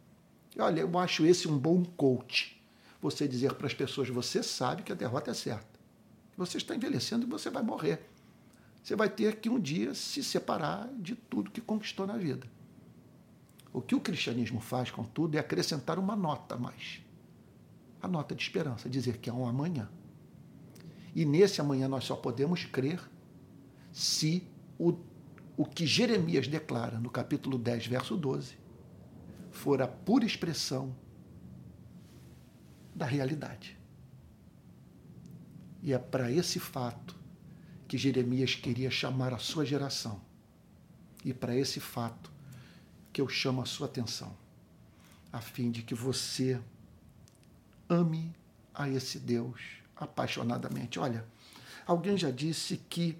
Olha, 0.59 0.81
eu 0.81 0.99
acho 0.99 1.25
esse 1.25 1.47
um 1.47 1.57
bom 1.57 1.85
coach. 1.85 2.61
Você 3.01 3.29
dizer 3.29 3.55
para 3.55 3.69
as 3.69 3.75
pessoas: 3.75 4.09
você 4.09 4.43
sabe 4.43 4.83
que 4.83 4.91
a 4.91 4.97
derrota 4.97 5.31
é 5.31 5.35
certa. 5.35 5.79
Você 6.37 6.57
está 6.57 6.75
envelhecendo 6.75 7.27
e 7.27 7.31
você 7.31 7.49
vai 7.49 7.63
morrer. 7.63 8.01
Você 8.83 8.97
vai 8.97 9.09
ter 9.09 9.37
que 9.37 9.49
um 9.49 9.61
dia 9.61 9.95
se 9.95 10.23
separar 10.23 10.89
de 10.99 11.15
tudo 11.15 11.51
que 11.51 11.61
conquistou 11.61 12.07
na 12.07 12.17
vida. 12.17 12.47
O 13.73 13.81
que 13.83 13.95
o 13.95 14.01
cristianismo 14.01 14.61
faz, 14.61 14.91
contudo, 14.91 15.37
é 15.37 15.41
acrescentar 15.41 15.99
uma 15.99 16.17
nota 16.17 16.55
a 16.55 16.59
mais. 16.59 17.01
A 18.01 18.09
nota 18.09 18.35
de 18.35 18.43
esperança, 18.43 18.89
dizer 18.89 19.19
que 19.19 19.29
há 19.29 19.35
um 19.35 19.47
amanhã. 19.47 19.89
E 21.15 21.25
nesse 21.25 21.61
amanhã 21.61 21.89
nós 21.89 22.05
só 22.05 22.15
podemos 22.15 22.65
crer 22.65 23.01
se 23.93 24.47
o, 24.79 24.97
o 25.57 25.65
que 25.65 25.87
Jeremias 25.87 26.47
declara 26.47 27.01
no 27.01 27.11
capítulo 27.11 27.59
10, 27.59 27.87
verso 27.87 28.17
12, 28.17 28.57
for 29.51 29.83
a 29.83 29.89
pura 29.89 30.25
expressão 30.25 30.95
da 32.95 33.07
realidade. 33.07 33.77
E 35.83 35.93
é 35.93 35.99
para 35.99 36.31
esse 36.31 36.59
fato 36.59 37.17
que 37.87 37.97
Jeremias 37.97 38.55
queria 38.55 38.91
chamar 38.91 39.33
a 39.33 39.39
sua 39.39 39.65
geração. 39.65 40.21
E 41.25 41.33
para 41.33 41.57
esse 41.57 41.81
fato 41.81 42.31
que 43.13 43.21
eu 43.21 43.29
chamo 43.29 43.63
a 43.63 43.67
sua 43.67 43.87
atenção, 43.87 44.37
a 45.33 45.41
fim 45.41 45.71
de 45.71 45.83
que 45.83 45.95
você 45.95 46.61
ame 47.88 48.35
a 48.74 48.88
esse 48.88 49.18
Deus 49.18 49.61
apaixonadamente. 49.96 50.98
Olha, 50.98 51.24
alguém 51.87 52.16
já 52.16 52.31
disse 52.31 52.77
que 52.88 53.16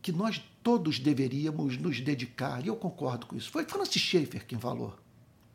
que 0.00 0.10
nós 0.10 0.42
todos 0.64 0.98
deveríamos 0.98 1.76
nos 1.76 2.00
dedicar, 2.00 2.64
e 2.64 2.66
eu 2.66 2.74
concordo 2.74 3.24
com 3.24 3.36
isso. 3.36 3.52
Foi 3.52 3.64
Francis 3.64 4.02
Schaeffer 4.02 4.44
quem 4.44 4.58
falou, 4.58 4.98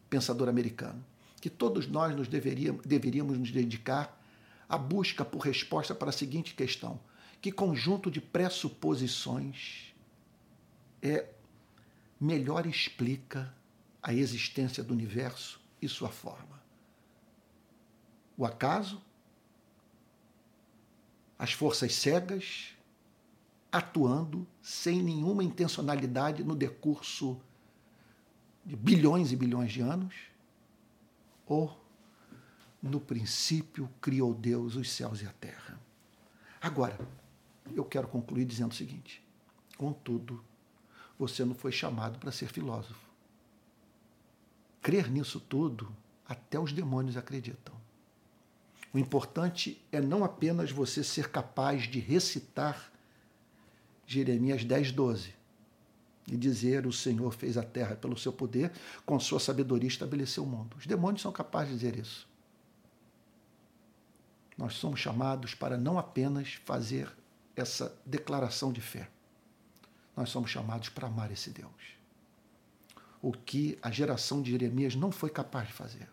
pensador 0.09 0.47
americano 0.47 1.03
que 1.39 1.49
todos 1.49 1.87
nós 1.87 2.15
nos 2.15 2.27
deveríamos, 2.27 2.85
deveríamos 2.85 3.37
nos 3.37 3.51
dedicar 3.51 4.19
à 4.67 4.77
busca 4.77 5.23
por 5.23 5.39
resposta 5.39 5.93
para 5.93 6.09
a 6.09 6.13
seguinte 6.13 6.53
questão: 6.53 6.99
que 7.41 7.51
conjunto 7.51 8.09
de 8.09 8.19
pressuposições 8.19 9.93
é 11.01 11.29
melhor 12.19 12.65
explica 12.65 13.53
a 14.01 14.13
existência 14.13 14.83
do 14.83 14.93
universo 14.93 15.59
e 15.81 15.87
sua 15.87 16.09
forma. 16.09 16.61
O 18.37 18.45
acaso, 18.45 19.01
as 21.37 21.53
forças 21.53 21.93
cegas 21.95 22.73
atuando 23.71 24.47
sem 24.61 25.01
nenhuma 25.01 25.43
intencionalidade 25.43 26.43
no 26.43 26.55
decurso 26.55 27.39
de 28.65 28.75
bilhões 28.75 29.31
e 29.31 29.35
bilhões 29.35 29.71
de 29.71 29.81
anos, 29.81 30.13
ou 31.45 31.79
no 32.81 32.99
princípio 32.99 33.89
criou 34.01 34.33
Deus 34.33 34.75
os 34.75 34.91
céus 34.91 35.21
e 35.21 35.25
a 35.25 35.31
terra. 35.31 35.79
Agora, 36.61 36.97
eu 37.75 37.85
quero 37.85 38.07
concluir 38.07 38.45
dizendo 38.45 38.71
o 38.71 38.75
seguinte: 38.75 39.23
contudo, 39.77 40.43
você 41.17 41.45
não 41.45 41.55
foi 41.55 41.71
chamado 41.71 42.19
para 42.19 42.31
ser 42.31 42.47
filósofo. 42.47 43.06
Crer 44.87 45.11
nisso 45.11 45.41
tudo, 45.41 45.93
até 46.25 46.57
os 46.57 46.71
demônios 46.71 47.17
acreditam. 47.17 47.75
O 48.93 48.97
importante 48.97 49.85
é 49.91 49.99
não 49.99 50.23
apenas 50.23 50.71
você 50.71 51.03
ser 51.03 51.29
capaz 51.29 51.89
de 51.89 51.99
recitar 51.99 52.89
Jeremias 54.05 54.63
10, 54.63 54.93
12 54.93 55.33
e 56.25 56.37
dizer: 56.37 56.87
O 56.87 56.93
Senhor 56.93 57.33
fez 57.33 57.57
a 57.57 57.63
terra 57.63 57.97
pelo 57.97 58.17
seu 58.17 58.31
poder, 58.31 58.71
com 59.05 59.19
sua 59.19 59.41
sabedoria 59.41 59.89
estabeleceu 59.89 60.45
o 60.45 60.47
mundo. 60.47 60.77
Os 60.77 60.87
demônios 60.87 61.21
são 61.21 61.33
capazes 61.33 61.73
de 61.73 61.79
dizer 61.79 61.99
isso. 61.99 62.25
Nós 64.57 64.75
somos 64.75 65.01
chamados 65.01 65.53
para 65.53 65.75
não 65.75 65.99
apenas 65.99 66.53
fazer 66.63 67.13
essa 67.57 67.93
declaração 68.05 68.71
de 68.71 68.79
fé, 68.79 69.09
nós 70.15 70.29
somos 70.29 70.49
chamados 70.49 70.87
para 70.87 71.07
amar 71.07 71.29
esse 71.29 71.49
Deus. 71.49 71.96
O 73.21 73.31
que 73.31 73.77
a 73.81 73.91
geração 73.91 74.41
de 74.41 74.51
Jeremias 74.51 74.95
não 74.95 75.11
foi 75.11 75.29
capaz 75.29 75.67
de 75.67 75.73
fazer. 75.73 76.09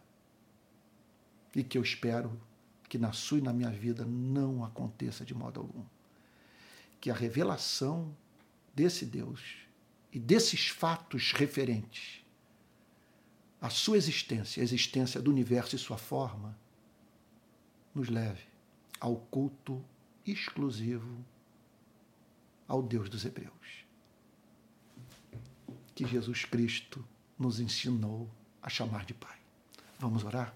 E 1.55 1.63
que 1.63 1.77
eu 1.77 1.83
espero 1.83 2.41
que 2.89 2.99
na 2.99 3.13
sua 3.13 3.39
e 3.39 3.43
na 3.43 3.53
minha 3.53 3.71
vida 3.71 4.05
não 4.05 4.65
aconteça 4.65 5.25
de 5.25 5.35
modo 5.35 5.61
algum. 5.61 5.85
Que 7.01 7.11
a 7.11 7.15
revelação 7.15 8.15
desse 8.75 9.05
Deus 9.05 9.57
e 10.13 10.19
desses 10.19 10.69
fatos 10.69 11.33
referentes 11.33 12.25
à 13.61 13.71
sua 13.71 13.97
existência, 13.97 14.61
a 14.61 14.65
existência 14.65 15.21
do 15.21 15.31
universo 15.31 15.75
e 15.75 15.79
sua 15.79 15.99
forma, 15.99 16.57
nos 17.95 18.09
leve 18.09 18.43
ao 19.01 19.17
culto 19.17 19.83
exclusivo 20.27 21.25
ao 22.67 22.83
Deus 22.83 23.09
dos 23.09 23.25
Hebreus 23.25 23.84
que 25.95 26.07
Jesus 26.07 26.45
Cristo 26.45 27.05
nos 27.39 27.61
ensinou 27.61 28.29
a 28.63 28.69
chamar 28.69 29.05
de 29.05 29.15
Pai. 29.15 29.39
Vamos 29.99 30.25
orar? 30.25 30.55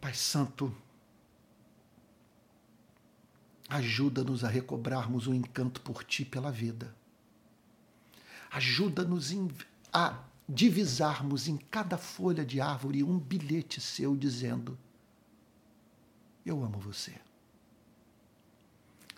Pai 0.00 0.14
Santo, 0.14 0.74
ajuda-nos 3.68 4.44
a 4.44 4.48
recobrarmos 4.48 5.26
o 5.26 5.34
encanto 5.34 5.80
por 5.80 6.04
Ti 6.04 6.24
pela 6.24 6.52
vida. 6.52 6.94
Ajuda-nos 8.50 9.32
a 9.92 10.22
divisarmos 10.48 11.48
em 11.48 11.56
cada 11.56 11.96
folha 11.96 12.44
de 12.44 12.60
árvore 12.60 13.02
um 13.02 13.18
bilhete 13.18 13.80
seu 13.80 14.14
dizendo: 14.14 14.78
Eu 16.44 16.62
amo 16.62 16.78
você. 16.78 17.18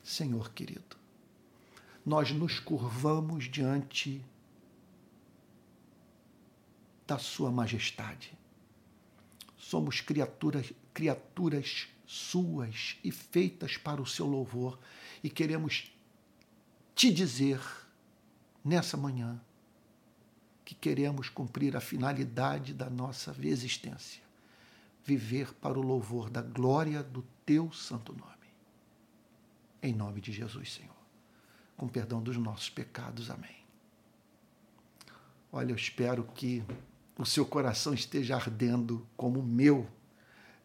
Senhor 0.03 0.53
querido, 0.53 0.97
nós 2.05 2.31
nos 2.31 2.61
curvamos 2.61 3.51
diante 3.51 4.25
da 7.07 7.19
Sua 7.19 7.51
Majestade. 7.51 8.37
Somos 9.57 10.01
criaturas, 10.01 10.73
criaturas 10.93 11.89
suas 12.07 12.97
e 13.03 13.11
feitas 13.11 13.77
para 13.77 14.01
o 14.01 14.07
seu 14.07 14.27
louvor 14.27 14.79
e 15.23 15.29
queremos 15.29 15.93
te 16.95 17.13
dizer 17.13 17.61
nessa 18.65 18.97
manhã 18.97 19.41
que 20.65 20.75
queremos 20.75 21.29
cumprir 21.29 21.77
a 21.77 21.81
finalidade 21.81 22.73
da 22.73 22.91
nossa 22.91 23.35
existência, 23.43 24.23
viver 25.05 25.53
para 25.55 25.79
o 25.79 25.83
louvor 25.83 26.29
da 26.29 26.43
glória 26.43 27.03
do 27.03 27.23
teu 27.45 27.73
santo 27.73 28.13
nome. 28.13 28.33
Em 29.83 29.93
nome 29.93 30.21
de 30.21 30.33
Jesus, 30.33 30.75
Senhor. 30.75 30.97
Com 31.77 31.87
perdão 31.87 32.21
dos 32.21 32.37
nossos 32.37 32.71
pecados. 32.71 33.31
Amém. 33.31 33.57
Olha, 35.53 35.71
eu 35.71 35.77
espero 35.77 36.25
que 36.35 36.65
o 37.19 37.25
seu 37.25 37.47
coração 37.47 37.95
esteja 37.95 38.37
ardendo 38.37 39.07
como 39.17 39.41
o 39.41 39.47
meu, 39.47 39.87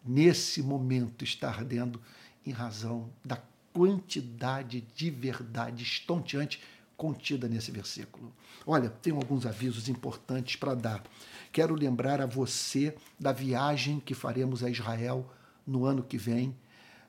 nesse 0.05 0.61
momento 0.61 1.23
está 1.23 1.49
ardendo, 1.49 2.01
em 2.45 2.51
razão 2.51 3.09
da 3.23 3.41
quantidade 3.71 4.81
de 4.95 5.09
verdade 5.09 5.83
estonteante 5.83 6.61
contida 6.97 7.47
nesse 7.47 7.71
versículo. 7.71 8.31
Olha, 8.65 8.89
tenho 8.89 9.15
alguns 9.15 9.45
avisos 9.45 9.87
importantes 9.87 10.55
para 10.55 10.75
dar. 10.75 11.03
Quero 11.51 11.73
lembrar 11.73 12.19
a 12.19 12.25
você 12.25 12.95
da 13.19 13.31
viagem 13.31 13.99
que 13.99 14.13
faremos 14.13 14.63
a 14.63 14.69
Israel 14.69 15.31
no 15.65 15.85
ano 15.85 16.03
que 16.03 16.17
vem, 16.17 16.55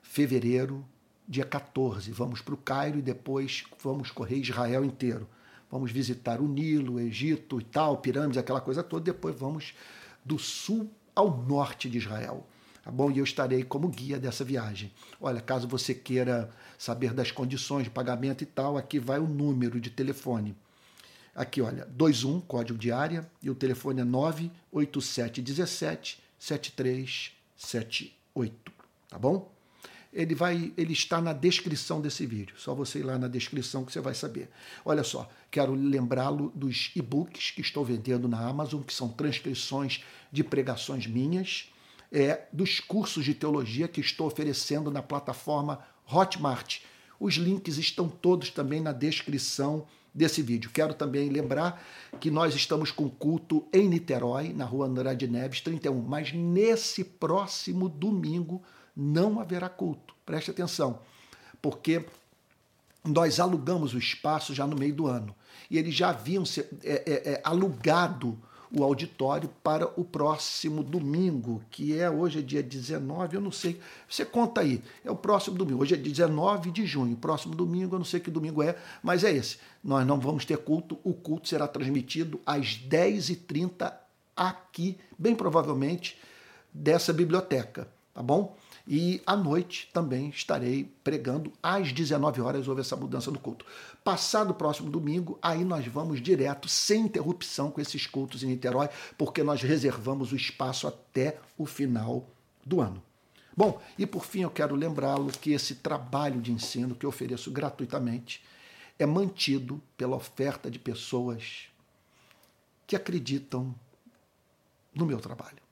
fevereiro, 0.01 0.85
dia 1.27 1.45
14. 1.45 2.11
Vamos 2.11 2.41
para 2.41 2.53
o 2.53 2.57
Cairo 2.57 2.99
e 2.99 3.01
depois 3.01 3.65
vamos 3.83 4.09
correr 4.09 4.37
Israel 4.37 4.85
inteiro 4.85 5.27
vamos 5.73 5.91
visitar 5.91 6.39
o 6.39 6.47
Nilo, 6.47 6.93
o 6.93 6.99
Egito 6.99 7.59
e 7.59 7.63
tal, 7.63 7.97
pirâmides, 7.97 8.37
aquela 8.37 8.61
coisa 8.61 8.83
toda, 8.83 9.05
depois 9.05 9.35
vamos 9.35 9.73
do 10.23 10.37
sul 10.37 10.87
ao 11.15 11.35
norte 11.35 11.89
de 11.89 11.97
Israel. 11.97 12.45
Tá 12.83 12.91
bom? 12.91 13.09
E 13.09 13.17
eu 13.17 13.23
estarei 13.23 13.63
como 13.63 13.87
guia 13.87 14.19
dessa 14.19 14.43
viagem. 14.43 14.91
Olha, 15.19 15.41
caso 15.41 15.67
você 15.67 15.95
queira 15.95 16.51
saber 16.77 17.11
das 17.11 17.31
condições 17.31 17.85
de 17.85 17.89
pagamento 17.89 18.43
e 18.43 18.45
tal, 18.45 18.77
aqui 18.77 18.99
vai 18.99 19.17
o 19.17 19.27
número 19.27 19.81
de 19.81 19.89
telefone. 19.89 20.55
Aqui, 21.33 21.59
olha, 21.59 21.87
21, 21.99 22.39
código 22.41 22.77
de 22.77 22.91
área, 22.91 23.27
e 23.41 23.49
o 23.49 23.55
telefone 23.55 24.01
é 24.01 24.03
98717 24.03 26.21
7378, 26.37 28.71
tá 29.09 29.17
bom? 29.17 29.51
Ele 30.13 30.35
vai, 30.35 30.71
ele 30.77 30.93
está 30.93 31.19
na 31.19 31.33
descrição 31.33 31.99
desse 31.99 32.25
vídeo. 32.25 32.55
Só 32.57 32.73
você 32.75 32.99
ir 32.99 33.03
lá 33.03 33.17
na 33.17 33.27
descrição 33.27 33.83
que 33.83 33.91
você 33.91 33.99
vai 33.99 34.13
saber. 34.13 34.49
Olha 34.85 35.03
só, 35.03 35.29
quero 35.49 35.73
lembrá-lo 35.73 36.51
dos 36.55 36.91
e-books 36.95 37.51
que 37.51 37.61
estou 37.61 37.83
vendendo 37.83 38.27
na 38.27 38.39
Amazon, 38.39 38.81
que 38.81 38.93
são 38.93 39.09
transcrições 39.09 40.03
de 40.31 40.43
pregações 40.43 41.07
minhas, 41.07 41.71
é, 42.11 42.45
dos 42.53 42.79
cursos 42.79 43.25
de 43.25 43.33
teologia 43.33 43.87
que 43.87 43.99
estou 43.99 44.27
oferecendo 44.27 44.91
na 44.91 45.01
plataforma 45.01 45.83
Hotmart. 46.07 46.81
Os 47.19 47.35
links 47.35 47.77
estão 47.77 48.07
todos 48.07 48.51
também 48.51 48.81
na 48.81 48.91
descrição 48.91 49.87
desse 50.13 50.43
vídeo. 50.43 50.69
Quero 50.71 50.93
também 50.93 51.29
lembrar 51.29 51.83
que 52.19 52.29
nós 52.29 52.53
estamos 52.53 52.91
com 52.91 53.09
culto 53.09 53.65
em 53.73 53.89
Niterói, 53.89 54.53
na 54.53 54.63
rua 54.63 54.85
Andrade 54.85 55.27
Neves 55.27 55.61
31, 55.61 55.99
mas 56.01 56.31
nesse 56.31 57.03
próximo 57.03 57.89
domingo 57.89 58.61
não 58.95 59.39
haverá 59.39 59.69
culto. 59.69 60.15
Preste 60.25 60.51
atenção, 60.51 60.99
porque 61.61 62.05
nós 63.03 63.39
alugamos 63.39 63.93
o 63.93 63.97
espaço 63.97 64.53
já 64.53 64.65
no 64.65 64.77
meio 64.77 64.95
do 64.95 65.07
ano 65.07 65.35
e 65.69 65.77
eles 65.77 65.93
já 65.93 66.09
haviam 66.09 66.45
se, 66.45 66.61
é, 66.83 67.03
é, 67.05 67.31
é, 67.33 67.41
alugado 67.43 68.37
o 68.75 68.83
auditório 68.83 69.49
para 69.61 69.87
o 69.99 70.03
próximo 70.03 70.83
domingo, 70.83 71.61
que 71.69 71.97
é 71.97 72.09
hoje 72.09 72.39
é 72.39 72.41
dia 72.41 72.63
19, 72.63 73.35
eu 73.35 73.41
não 73.41 73.51
sei. 73.51 73.79
Você 74.09 74.25
conta 74.25 74.61
aí, 74.61 74.81
é 75.05 75.11
o 75.11 75.15
próximo 75.15 75.55
domingo. 75.55 75.83
Hoje 75.83 75.93
é 75.93 75.97
19 75.97 76.71
de 76.71 76.83
junho. 76.83 77.15
Próximo 77.15 77.53
domingo, 77.53 77.93
eu 77.93 77.99
não 77.99 78.05
sei 78.05 78.19
que 78.19 78.31
domingo 78.31 78.63
é, 78.63 78.75
mas 79.03 79.23
é 79.23 79.31
esse. 79.31 79.59
Nós 79.83 80.05
não 80.07 80.19
vamos 80.19 80.43
ter 80.43 80.57
culto. 80.57 80.97
O 81.03 81.13
culto 81.13 81.47
será 81.47 81.67
transmitido 81.67 82.41
às 82.43 82.75
10h30 82.75 83.93
aqui, 84.35 84.97
bem 85.19 85.35
provavelmente, 85.35 86.17
dessa 86.73 87.13
biblioteca, 87.13 87.87
tá 88.11 88.23
bom? 88.23 88.57
E 88.85 89.21
à 89.25 89.35
noite 89.35 89.89
também 89.93 90.29
estarei 90.29 90.91
pregando 91.03 91.53
às 91.63 91.93
19 91.93 92.41
horas, 92.41 92.67
houve 92.67 92.81
essa 92.81 92.97
mudança 92.97 93.31
do 93.31 93.39
culto. 93.39 93.65
Passado 94.03 94.51
o 94.51 94.53
próximo 94.53 94.89
domingo, 94.89 95.39
aí 95.41 95.63
nós 95.63 95.87
vamos 95.87 96.21
direto, 96.21 96.67
sem 96.67 97.03
interrupção, 97.03 97.71
com 97.71 97.79
esses 97.79 98.05
cultos 98.05 98.43
em 98.43 98.47
Niterói, 98.47 98.89
porque 99.17 99.41
nós 99.41 99.61
reservamos 99.61 100.33
o 100.33 100.35
espaço 100.35 100.85
até 100.85 101.39
o 101.57 101.65
final 101.65 102.27
do 102.65 102.81
ano. 102.81 103.01
Bom, 103.55 103.81
e 103.97 104.05
por 104.05 104.25
fim 104.25 104.41
eu 104.41 104.49
quero 104.49 104.75
lembrá-lo 104.75 105.31
que 105.31 105.51
esse 105.51 105.75
trabalho 105.75 106.41
de 106.41 106.51
ensino 106.51 106.95
que 106.95 107.05
eu 107.05 107.09
ofereço 107.09 107.51
gratuitamente 107.51 108.43
é 108.99 109.05
mantido 109.05 109.81
pela 109.95 110.15
oferta 110.15 110.69
de 110.69 110.79
pessoas 110.79 111.67
que 112.85 112.95
acreditam 112.95 113.73
no 114.93 115.05
meu 115.05 115.19
trabalho. 115.19 115.62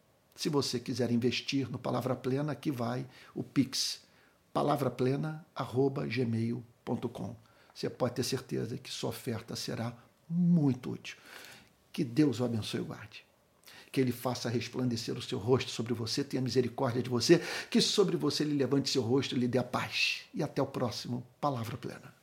Se 0.42 0.50
você 0.50 0.80
quiser 0.80 1.12
investir 1.12 1.70
no 1.70 1.78
Palavra 1.78 2.16
Plena, 2.16 2.54
aqui 2.54 2.72
vai 2.72 3.06
o 3.36 3.44
Pix, 3.44 4.00
palavraplena.gmail.com. 4.52 7.36
você 7.76 7.90
pode 7.92 8.16
ter 8.16 8.24
certeza 8.24 8.76
que 8.76 8.90
sua 8.90 9.12
oferta 9.12 9.56
será 9.56 9.96
muito 10.28 10.94
útil. 10.94 11.16
Que 11.94 12.04
Deus 12.04 12.40
o 12.40 12.46
abençoe 12.46 12.80
e 12.80 12.84
guarde. 12.84 13.24
Que 13.92 14.02
ele 14.02 14.12
faça 14.12 14.50
resplandecer 14.50 15.16
o 15.16 15.22
seu 15.22 15.38
rosto 15.38 15.70
sobre 15.70 15.94
você, 15.94 16.24
tenha 16.24 16.42
misericórdia 16.42 17.04
de 17.04 17.10
você, 17.12 17.40
que 17.70 17.80
sobre 17.80 18.18
você 18.18 18.42
ele 18.42 18.56
levante 18.56 18.90
seu 18.90 19.04
rosto 19.04 19.36
e 19.36 19.38
lhe 19.38 19.48
dê 19.48 19.60
a 19.60 19.64
paz. 19.64 20.22
E 20.34 20.42
até 20.42 20.60
o 20.60 20.66
próximo 20.66 21.24
Palavra 21.40 21.78
Plena. 21.78 22.21